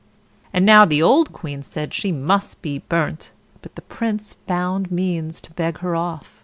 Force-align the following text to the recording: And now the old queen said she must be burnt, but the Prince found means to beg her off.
And 0.51 0.65
now 0.65 0.83
the 0.83 0.99
old 1.03 1.31
queen 1.31 1.61
said 1.61 1.93
she 1.93 2.11
must 2.11 2.63
be 2.63 2.79
burnt, 2.79 3.31
but 3.61 3.75
the 3.75 3.83
Prince 3.83 4.33
found 4.47 4.89
means 4.89 5.39
to 5.41 5.53
beg 5.53 5.77
her 5.81 5.95
off. 5.95 6.39